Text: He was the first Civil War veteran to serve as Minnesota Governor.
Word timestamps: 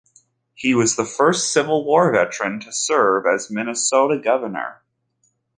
He 0.55 0.73
was 0.73 0.95
the 0.95 1.05
first 1.05 1.53
Civil 1.53 1.85
War 1.85 2.11
veteran 2.11 2.59
to 2.61 2.71
serve 2.71 3.27
as 3.27 3.51
Minnesota 3.51 4.17
Governor. 4.19 4.81